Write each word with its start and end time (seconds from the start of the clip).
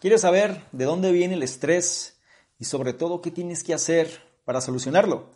¿Quieres 0.00 0.22
saber 0.22 0.62
de 0.72 0.86
dónde 0.86 1.12
viene 1.12 1.34
el 1.34 1.42
estrés 1.42 2.16
y 2.58 2.64
sobre 2.64 2.94
todo 2.94 3.20
qué 3.20 3.30
tienes 3.30 3.62
que 3.62 3.74
hacer 3.74 4.22
para 4.46 4.62
solucionarlo? 4.62 5.28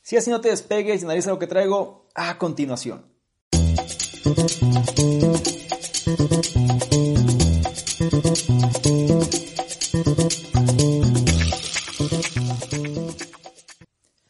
Si 0.00 0.16
así 0.16 0.30
no 0.30 0.40
te 0.40 0.48
despegues 0.48 1.02
analiza 1.02 1.30
lo 1.30 1.40
que 1.40 1.48
traigo 1.48 2.06
a 2.14 2.38
continuación. 2.38 3.04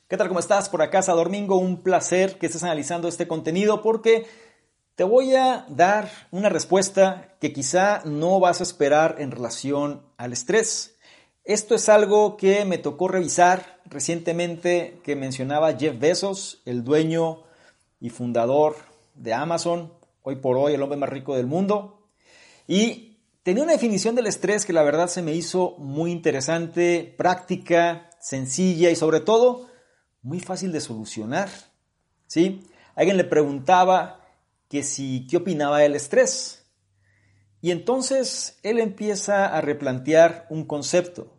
¿Qué 0.09 0.17
tal? 0.17 0.29
¿Cómo 0.29 0.41
estás? 0.41 0.71
Por 0.71 0.81
acá, 0.81 1.03
Domingo. 1.03 1.59
Un 1.59 1.83
placer 1.83 2.39
que 2.39 2.47
estés 2.47 2.63
analizando 2.63 3.09
este 3.09 3.29
contenido 3.29 3.83
porque 3.83 4.27
te 4.97 5.05
voy 5.05 5.35
a 5.35 5.67
dar 5.69 6.11
una 6.31 6.49
respuesta 6.49 7.37
que 7.39 7.53
quizá 7.53 8.01
no 8.07 8.41
vas 8.41 8.61
a 8.61 8.63
esperar 8.63 9.17
en 9.19 9.31
relación 9.31 10.03
al 10.17 10.33
estrés. 10.33 10.97
Esto 11.45 11.75
es 11.75 11.91
algo 11.91 12.39
que 12.39 12.65
me 12.65 12.79
tocó 12.79 13.07
revisar 13.07 13.79
recientemente 13.85 14.99
que 15.05 15.15
mencionaba 15.15 15.77
Jeff 15.77 15.99
Bezos, 15.99 16.63
el 16.65 16.83
dueño 16.83 17.43
y 18.01 18.09
fundador 18.09 18.77
de 19.15 19.35
Amazon, 19.35 19.93
hoy 20.23 20.37
por 20.37 20.57
hoy 20.57 20.73
el 20.73 20.83
hombre 20.83 20.99
más 20.99 21.11
rico 21.11 21.37
del 21.37 21.47
mundo. 21.47 22.09
Y 22.67 23.19
tenía 23.43 23.65
una 23.65 23.73
definición 23.73 24.15
del 24.15 24.27
estrés 24.27 24.65
que 24.65 24.73
la 24.73 24.83
verdad 24.83 25.09
se 25.09 25.21
me 25.21 25.35
hizo 25.35 25.77
muy 25.77 26.11
interesante, 26.11 27.15
práctica, 27.19 28.09
sencilla 28.19 28.91
y 28.91 28.97
sobre 28.97 29.21
todo 29.21 29.67
muy 30.23 30.41
fácil 30.41 30.73
de 30.73 30.81
solucionar. 30.81 31.51
¿Sí? 32.27 32.67
Alguien 32.95 33.19
le 33.19 33.25
preguntaba 33.25 34.26
que 34.69 34.83
si 34.83 35.27
qué 35.27 35.39
opinaba 35.39 35.79
del 35.79 35.95
estrés. 35.95 36.65
Y 37.61 37.71
entonces 37.71 38.59
él 38.63 38.79
empieza 38.79 39.47
a 39.47 39.61
replantear 39.61 40.47
un 40.51 40.65
concepto. 40.65 41.33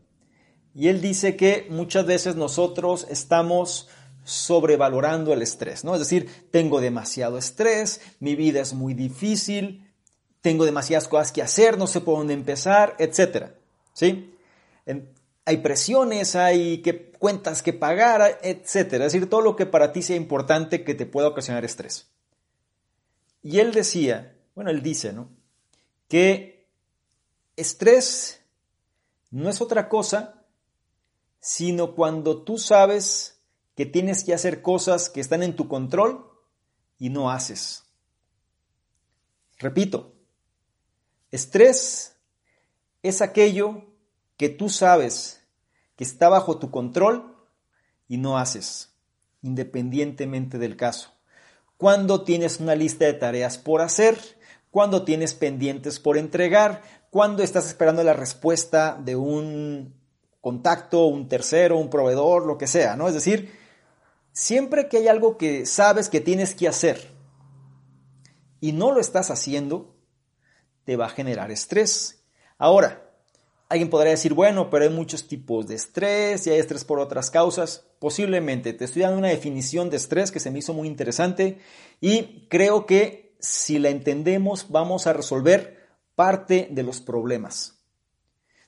Y 0.73 0.89
él 0.89 1.01
dice 1.01 1.35
que 1.35 1.67
muchas 1.69 2.05
veces 2.05 2.35
nosotros 2.35 3.07
estamos 3.09 3.89
sobrevalorando 4.23 5.33
el 5.33 5.41
estrés, 5.41 5.83
¿no? 5.83 5.93
Es 5.93 5.99
decir, 5.99 6.49
tengo 6.51 6.81
demasiado 6.81 7.37
estrés, 7.37 8.01
mi 8.19 8.35
vida 8.35 8.61
es 8.61 8.73
muy 8.73 8.93
difícil, 8.93 9.89
tengo 10.41 10.65
demasiadas 10.65 11.07
cosas 11.07 11.31
que 11.31 11.41
hacer, 11.41 11.77
no 11.77 11.87
sé 11.87 12.01
por 12.01 12.17
dónde 12.17 12.33
empezar, 12.33 12.95
etc. 12.99 13.53
¿Sí? 13.93 14.33
hay 15.45 15.57
presiones, 15.57 16.35
hay 16.35 16.81
que, 16.81 17.11
cuentas 17.11 17.63
que 17.63 17.71
pagar, 17.71 18.37
etc. 18.43 18.75
Es 18.75 18.99
decir, 18.99 19.29
todo 19.29 19.39
lo 19.39 19.55
que 19.55 19.65
para 19.65 19.93
ti 19.93 20.01
sea 20.01 20.17
importante 20.17 20.83
que 20.83 20.93
te 20.93 21.05
pueda 21.05 21.29
ocasionar 21.29 21.63
estrés. 21.63 22.11
Y 23.47 23.61
él 23.61 23.71
decía, 23.71 24.37
bueno, 24.55 24.71
él 24.71 24.81
dice, 24.81 25.13
¿no? 25.13 25.29
Que 26.09 26.67
estrés 27.55 28.41
no 29.31 29.47
es 29.47 29.61
otra 29.61 29.87
cosa, 29.87 30.43
sino 31.39 31.95
cuando 31.95 32.43
tú 32.43 32.57
sabes 32.57 33.41
que 33.73 33.85
tienes 33.85 34.25
que 34.25 34.33
hacer 34.33 34.61
cosas 34.61 35.09
que 35.09 35.21
están 35.21 35.43
en 35.43 35.55
tu 35.55 35.69
control 35.69 36.29
y 36.99 37.07
no 37.09 37.31
haces. 37.31 37.85
Repito, 39.59 40.13
estrés 41.31 42.17
es 43.01 43.21
aquello 43.21 43.85
que 44.35 44.49
tú 44.49 44.67
sabes 44.67 45.41
que 45.95 46.03
está 46.03 46.27
bajo 46.27 46.59
tu 46.59 46.69
control 46.69 47.47
y 48.09 48.17
no 48.17 48.37
haces, 48.37 48.93
independientemente 49.41 50.57
del 50.57 50.75
caso 50.75 51.16
cuando 51.77 52.23
tienes 52.23 52.59
una 52.59 52.75
lista 52.75 53.05
de 53.05 53.13
tareas 53.13 53.57
por 53.57 53.81
hacer, 53.81 54.17
cuando 54.71 55.03
tienes 55.03 55.33
pendientes 55.33 55.99
por 55.99 56.17
entregar, 56.17 56.81
cuando 57.09 57.43
estás 57.43 57.67
esperando 57.67 58.03
la 58.03 58.13
respuesta 58.13 58.99
de 58.99 59.15
un 59.15 59.95
contacto, 60.41 61.05
un 61.05 61.27
tercero, 61.27 61.77
un 61.77 61.89
proveedor, 61.89 62.45
lo 62.45 62.57
que 62.57 62.67
sea, 62.67 62.95
¿no? 62.95 63.07
Es 63.07 63.13
decir, 63.13 63.51
siempre 64.31 64.87
que 64.87 64.97
hay 64.97 65.07
algo 65.07 65.37
que 65.37 65.65
sabes 65.65 66.09
que 66.09 66.21
tienes 66.21 66.55
que 66.55 66.67
hacer 66.67 67.11
y 68.59 68.71
no 68.71 68.91
lo 68.91 68.99
estás 68.99 69.31
haciendo, 69.31 69.95
te 70.83 70.95
va 70.95 71.07
a 71.07 71.09
generar 71.09 71.51
estrés. 71.51 72.23
Ahora, 72.57 73.06
Alguien 73.69 73.89
podría 73.89 74.11
decir, 74.11 74.33
bueno, 74.33 74.69
pero 74.69 74.85
hay 74.85 74.89
muchos 74.89 75.27
tipos 75.27 75.67
de 75.67 75.75
estrés 75.75 76.47
y 76.47 76.51
hay 76.51 76.59
estrés 76.59 76.85
por 76.85 76.99
otras 76.99 77.29
causas. 77.29 77.85
Posiblemente. 77.99 78.73
Te 78.73 78.85
estoy 78.85 79.01
dando 79.01 79.17
una 79.17 79.27
definición 79.27 79.89
de 79.89 79.97
estrés 79.97 80.31
que 80.31 80.39
se 80.39 80.51
me 80.51 80.59
hizo 80.59 80.73
muy 80.73 80.87
interesante 80.87 81.59
y 81.99 82.47
creo 82.47 82.85
que 82.85 83.35
si 83.39 83.79
la 83.79 83.89
entendemos 83.89 84.67
vamos 84.69 85.07
a 85.07 85.13
resolver 85.13 85.87
parte 86.15 86.67
de 86.71 86.83
los 86.83 87.01
problemas. 87.01 87.77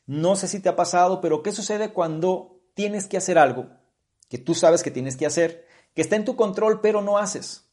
No 0.06 0.36
sé 0.36 0.48
si 0.48 0.60
te 0.60 0.70
ha 0.70 0.76
pasado, 0.76 1.22
pero 1.22 1.44
¿qué 1.44 1.52
sucede 1.52 1.94
cuando 1.94 2.60
tienes 2.74 3.08
que 3.08 3.18
hacer 3.18 3.38
algo 3.38 3.70
que 4.28 4.38
tú 4.38 4.54
sabes 4.54 4.84
que 4.84 4.92
tienes 4.92 5.16
que 5.16 5.26
hacer, 5.26 5.68
que 5.96 6.02
está 6.02 6.16
en 6.16 6.26
tu 6.26 6.36
control 6.36 6.82
pero 6.82 7.02
no 7.02 7.18
haces? 7.18 7.66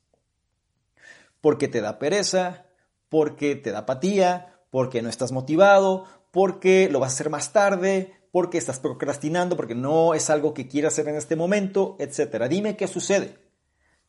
Porque 1.41 1.69
te 1.69 1.81
da 1.81 1.99
pereza, 1.99 2.67
porque 3.09 3.57
te 3.57 3.71
da 3.71 3.81
apatía, 3.81 4.61
porque 4.71 5.01
no 5.01 5.09
estás 5.09 5.33
motivado, 5.33 6.05
porque 6.31 6.89
lo 6.91 7.01
vas 7.01 7.13
a 7.13 7.15
hacer 7.15 7.31
más 7.31 7.53
tarde, 7.53 8.15
porque 8.33 8.59
estás 8.59 8.81
procrastinando, 8.81 9.57
porque 9.57 9.75
no 9.75 10.15
es 10.15 10.29
algo 10.31 10.53
que 10.53 10.69
quieras 10.69 10.93
hacer 10.93 11.09
en 11.09 11.17
este 11.17 11.37
momento, 11.37 11.97
etc. 11.99 12.45
Dime 12.49 12.77
qué 12.77 12.87
sucede. 12.87 13.39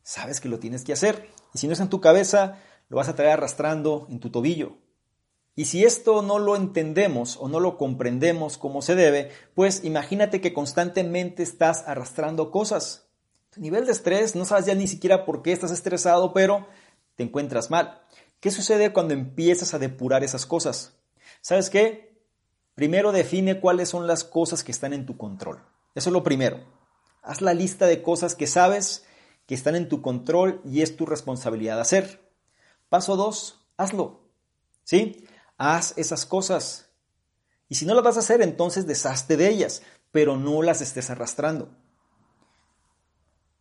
Sabes 0.02 0.40
que 0.40 0.48
lo 0.48 0.58
tienes 0.58 0.84
que 0.84 0.92
hacer 0.92 1.28
y 1.54 1.58
si 1.58 1.66
no 1.66 1.72
es 1.72 1.80
en 1.80 1.88
tu 1.88 2.00
cabeza, 2.00 2.58
lo 2.88 2.96
vas 2.96 3.08
a 3.08 3.14
traer 3.14 3.32
arrastrando 3.32 4.06
en 4.10 4.20
tu 4.20 4.30
tobillo. 4.30 4.78
Y 5.54 5.64
si 5.64 5.84
esto 5.84 6.22
no 6.22 6.38
lo 6.38 6.56
entendemos 6.56 7.36
o 7.36 7.48
no 7.48 7.58
lo 7.58 7.76
comprendemos 7.76 8.58
como 8.58 8.80
se 8.80 8.94
debe, 8.94 9.30
pues 9.54 9.82
imagínate 9.82 10.40
que 10.40 10.52
constantemente 10.52 11.42
estás 11.42 11.82
arrastrando 11.86 12.50
cosas. 12.50 13.08
Tu 13.50 13.60
nivel 13.60 13.84
de 13.84 13.92
estrés, 13.92 14.36
no 14.36 14.44
sabes 14.44 14.66
ya 14.66 14.74
ni 14.74 14.86
siquiera 14.86 15.24
por 15.24 15.42
qué 15.42 15.52
estás 15.52 15.72
estresado, 15.72 16.32
pero 16.32 16.68
te 17.16 17.24
encuentras 17.24 17.70
mal. 17.70 18.02
¿Qué 18.40 18.52
sucede 18.52 18.92
cuando 18.92 19.14
empiezas 19.14 19.74
a 19.74 19.80
depurar 19.80 20.22
esas 20.22 20.46
cosas? 20.46 20.94
¿Sabes 21.40 21.70
qué? 21.70 22.07
Primero 22.78 23.10
define 23.10 23.58
cuáles 23.58 23.88
son 23.88 24.06
las 24.06 24.22
cosas 24.22 24.62
que 24.62 24.70
están 24.70 24.92
en 24.92 25.04
tu 25.04 25.16
control. 25.16 25.60
Eso 25.96 26.10
es 26.10 26.12
lo 26.12 26.22
primero. 26.22 26.60
Haz 27.22 27.40
la 27.40 27.52
lista 27.52 27.86
de 27.86 28.02
cosas 28.02 28.36
que 28.36 28.46
sabes 28.46 29.04
que 29.46 29.56
están 29.56 29.74
en 29.74 29.88
tu 29.88 30.00
control 30.00 30.62
y 30.64 30.82
es 30.82 30.96
tu 30.96 31.04
responsabilidad 31.04 31.80
hacer. 31.80 32.30
Paso 32.88 33.16
dos, 33.16 33.66
hazlo. 33.76 34.20
¿Sí? 34.84 35.26
Haz 35.56 35.94
esas 35.98 36.24
cosas. 36.24 36.88
Y 37.68 37.74
si 37.74 37.84
no 37.84 37.94
las 37.94 38.04
vas 38.04 38.16
a 38.16 38.20
hacer, 38.20 38.42
entonces 38.42 38.86
deshazte 38.86 39.36
de 39.36 39.48
ellas, 39.48 39.82
pero 40.12 40.36
no 40.36 40.62
las 40.62 40.80
estés 40.80 41.10
arrastrando. 41.10 41.70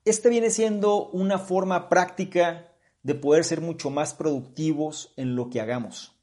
Este 0.06 0.30
viene 0.30 0.52
siendo 0.52 1.08
una 1.08 1.40
forma 1.40 1.90
práctica 1.90 2.72
de 3.02 3.16
poder 3.16 3.46
ser 3.46 3.62
mucho 3.62 3.90
más 3.90 4.14
productivos 4.14 5.12
en 5.18 5.36
lo 5.36 5.50
que 5.50 5.60
hagamos. 5.60 6.16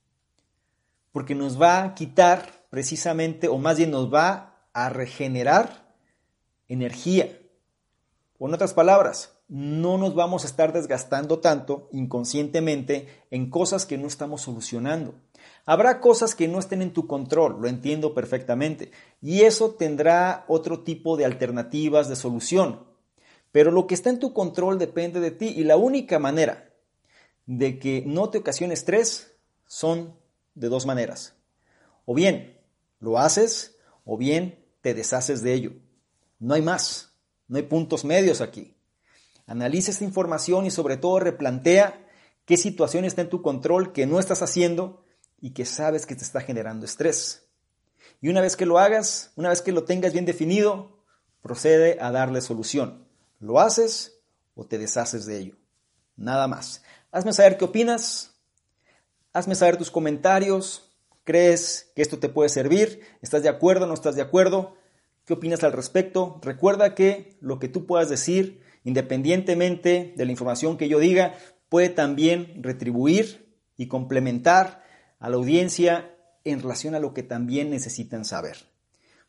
Porque 1.11 1.35
nos 1.35 1.61
va 1.61 1.83
a 1.83 1.95
quitar 1.97 2.64
precisamente, 2.75 3.47
o 3.47 3.57
más 3.57 3.77
bien 3.77 3.93
nos 3.93 4.13
va 4.13 4.67
a 4.73 4.89
regenerar 4.89 5.95
energía. 6.67 7.39
O 8.37 8.49
en 8.49 8.55
otras 8.55 8.75
palabras, 8.75 9.39
no 9.47 9.97
nos 9.97 10.17
vamos 10.17 10.43
a 10.43 10.49
estar 10.49 10.73
desgastando 10.73 11.39
tanto 11.39 11.89
inconscientemente 11.93 13.07
en 13.31 13.49
cosas 13.49 13.87
que 13.87 13.97
no 13.97 14.09
estamos 14.09 14.43
solucionando. 14.43 15.15
Habrá 15.65 16.01
cosas 16.01 16.35
que 16.35 16.49
no 16.49 16.59
estén 16.59 16.83
en 16.83 16.93
tu 16.93 17.07
control, 17.07 17.59
lo 17.61 17.69
entiendo 17.69 18.13
perfectamente, 18.13 18.91
y 19.23 19.43
eso 19.43 19.77
tendrá 19.77 20.45
otro 20.49 20.81
tipo 20.81 21.17
de 21.17 21.27
alternativas 21.27 22.09
de 22.09 22.17
solución. 22.17 22.89
Pero 23.53 23.71
lo 23.71 23.87
que 23.87 23.95
está 23.95 24.11
en 24.11 24.19
tu 24.19 24.33
control 24.33 24.81
depende 24.81 25.21
de 25.21 25.31
ti 25.31 25.47
y 25.47 25.63
la 25.63 25.77
única 25.77 26.19
manera 26.19 26.75
de 27.47 27.79
que 27.79 28.03
no 28.05 28.31
te 28.31 28.39
ocasione 28.39 28.75
estrés 28.75 29.37
son 29.65 30.19
de 30.57 30.69
dos 30.69 30.87
maneras. 30.87 31.37
O 32.05 32.15
bien 32.15 32.55
lo 33.05 33.19
haces 33.19 33.77
o 34.05 34.17
bien 34.17 34.65
te 34.81 34.95
deshaces 34.95 35.43
de 35.43 35.53
ello. 35.53 35.73
No 36.41 36.55
hay 36.55 36.63
más, 36.63 37.13
no 37.47 37.59
hay 37.59 37.63
puntos 37.63 38.05
medios 38.05 38.41
aquí. 38.41 38.77
Analiza 39.47 39.91
esta 39.91 40.05
información 40.05 40.67
y 40.67 40.71
sobre 40.71 40.97
todo 40.97 41.21
replantea 41.21 42.09
qué 42.47 42.57
situación 42.57 43.05
está 43.05 43.23
en 43.23 43.29
tu 43.29 43.43
control 43.43 43.93
que 43.93 44.07
no 44.07 44.19
estás 44.19 44.43
haciendo 44.43 45.05
y 45.41 45.51
que 45.51 45.67
sabes 45.67 46.07
que 46.07 46.17
te 46.17 46.25
está 46.25 46.41
generando 46.41 46.87
estrés. 46.87 47.47
Y 48.21 48.31
una 48.31 48.41
vez 48.41 48.57
que 48.57 48.67
lo 48.67 48.79
hagas, 48.79 49.33
una 49.37 49.51
vez 49.51 49.61
que 49.61 49.73
lo 49.73 49.85
tengas 49.85 50.13
bien 50.13 50.25
definido, 50.25 51.05
procede 51.43 51.99
a 52.01 52.11
darle 52.11 52.41
solución. 52.41 53.07
¿Lo 53.39 53.61
haces 53.61 54.19
o 54.55 54.65
te 54.65 54.79
deshaces 54.79 55.27
de 55.27 55.39
ello? 55.39 55.57
Nada 56.17 56.49
más. 56.49 56.83
Hazme 57.13 57.35
saber 57.35 57.59
qué 57.59 57.67
opinas. 57.67 58.35
Hazme 59.35 59.55
saber 59.55 59.77
tus 59.77 59.91
comentarios. 59.91 60.94
¿Crees 61.25 61.91
que 61.97 62.03
esto 62.03 62.19
te 62.19 62.29
puede 62.29 62.51
servir? 62.51 63.01
¿Estás 63.23 63.43
de 63.43 63.49
acuerdo? 63.49 63.87
¿No 63.87 63.95
estás 63.95 64.15
de 64.15 64.23
acuerdo? 64.23 64.77
¿Qué 65.25 65.33
opinas 65.33 65.65
al 65.65 65.73
respecto? 65.73 66.39
Recuerda 66.43 66.95
que 66.95 67.37
lo 67.41 67.59
que 67.59 67.69
tú 67.69 67.87
puedas 67.87 68.11
decir, 68.11 68.61
independientemente 68.85 70.13
de 70.17 70.25
la 70.27 70.31
información 70.31 70.77
que 70.77 70.89
yo 70.89 70.99
diga, 70.99 71.35
puede 71.71 71.89
también 71.89 72.63
retribuir 72.63 73.57
y 73.79 73.89
complementar 73.89 74.85
a 75.19 75.31
la 75.31 75.37
audiencia 75.37 76.15
en 76.45 76.61
relación 76.61 76.95
a 76.95 77.01
lo 77.01 77.15
que 77.15 77.23
también 77.23 77.71
necesitan 77.71 78.27
saber. 78.27 78.59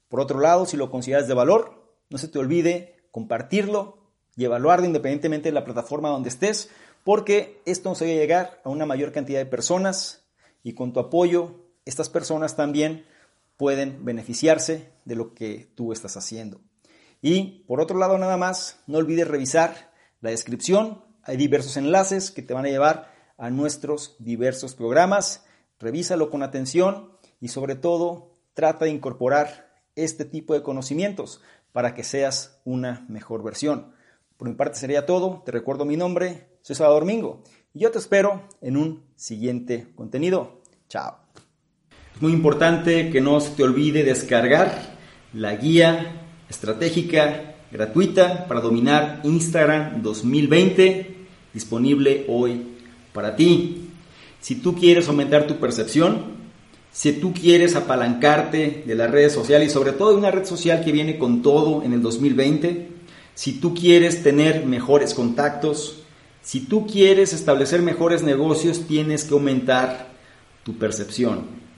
Por 0.09 0.19
otro 0.19 0.39
lado, 0.41 0.65
si 0.65 0.75
lo 0.75 0.91
consideras 0.91 1.29
de 1.29 1.33
valor, 1.33 1.95
no 2.09 2.17
se 2.17 2.27
te 2.27 2.39
olvide 2.39 3.07
compartirlo 3.11 4.11
y 4.35 4.43
evaluarlo 4.43 4.85
independientemente 4.85 5.47
de 5.47 5.53
la 5.53 5.63
plataforma 5.63 6.09
donde 6.09 6.27
estés, 6.27 6.69
porque 7.05 7.61
esto 7.65 7.87
nos 7.87 8.01
va 8.01 8.05
a 8.05 8.09
llegar 8.09 8.61
a 8.65 8.69
una 8.69 8.85
mayor 8.85 9.13
cantidad 9.13 9.39
de 9.39 9.45
personas 9.45 10.27
y 10.61 10.73
con 10.73 10.91
tu 10.91 10.99
apoyo, 10.99 11.64
estas 11.85 12.09
personas 12.09 12.55
también 12.55 13.05
pueden 13.57 14.03
beneficiarse 14.03 14.91
de 15.05 15.15
lo 15.15 15.33
que 15.33 15.71
tú 15.75 15.93
estás 15.93 16.17
haciendo. 16.17 16.61
Y 17.21 17.63
por 17.67 17.79
otro 17.79 17.97
lado, 17.97 18.17
nada 18.17 18.37
más, 18.37 18.79
no 18.87 18.97
olvides 18.97 19.27
revisar 19.27 19.93
la 20.21 20.31
descripción. 20.31 21.03
Hay 21.23 21.37
diversos 21.37 21.77
enlaces 21.77 22.31
que 22.31 22.41
te 22.41 22.53
van 22.53 22.65
a 22.65 22.69
llevar 22.69 23.13
a 23.37 23.49
nuestros 23.49 24.15
diversos 24.19 24.75
programas. 24.75 25.45
Revísalo 25.79 26.29
con 26.29 26.43
atención 26.43 27.11
y 27.39 27.49
sobre 27.49 27.75
todo 27.75 28.37
trata 28.53 28.85
de 28.85 28.91
incorporar 28.91 29.73
este 29.95 30.25
tipo 30.25 30.53
de 30.53 30.63
conocimientos 30.63 31.41
para 31.71 31.93
que 31.93 32.03
seas 32.03 32.61
una 32.63 33.05
mejor 33.09 33.43
versión. 33.43 33.93
Por 34.37 34.47
mi 34.47 34.55
parte 34.55 34.77
sería 34.77 35.05
todo. 35.05 35.41
Te 35.45 35.51
recuerdo 35.51 35.85
mi 35.85 35.97
nombre, 35.97 36.57
soy 36.61 36.75
Salvador 36.75 37.05
Mingo 37.05 37.43
y 37.73 37.79
yo 37.79 37.91
te 37.91 37.99
espero 37.99 38.47
en 38.61 38.77
un 38.77 39.05
siguiente 39.15 39.93
contenido. 39.95 40.61
Chao. 40.89 41.24
Es 42.15 42.21
muy 42.21 42.31
importante 42.31 43.09
que 43.09 43.19
no 43.19 43.41
se 43.41 43.49
te 43.51 43.63
olvide 43.63 44.05
descargar 44.05 44.95
la 45.33 45.53
guía 45.57 46.21
estratégica 46.49 47.55
gratuita 47.73 48.47
para 48.47 48.61
dominar 48.61 49.19
Instagram 49.25 50.01
2020 50.01 51.13
disponible 51.53 52.23
hoy 52.29 52.61
para 53.11 53.35
ti. 53.35 53.89
Si 54.39 54.55
tú 54.55 54.75
quieres 54.75 55.09
aumentar 55.09 55.45
tu 55.45 55.57
percepción, 55.57 56.35
si 56.89 57.11
tú 57.11 57.33
quieres 57.33 57.75
apalancarte 57.75 58.85
de 58.87 58.95
las 58.95 59.11
redes 59.11 59.33
sociales 59.33 59.67
y 59.67 59.73
sobre 59.73 59.91
todo 59.91 60.11
de 60.11 60.17
una 60.17 60.31
red 60.31 60.45
social 60.45 60.85
que 60.85 60.93
viene 60.93 61.17
con 61.17 61.41
todo 61.41 61.83
en 61.83 61.91
el 61.91 62.01
2020, 62.01 62.91
si 63.33 63.59
tú 63.59 63.73
quieres 63.73 64.23
tener 64.23 64.65
mejores 64.65 65.13
contactos, 65.13 66.03
si 66.41 66.61
tú 66.61 66.87
quieres 66.87 67.33
establecer 67.33 67.81
mejores 67.81 68.23
negocios, 68.23 68.87
tienes 68.87 69.25
que 69.25 69.33
aumentar 69.33 70.13
tu 70.63 70.77
percepción. 70.77 71.64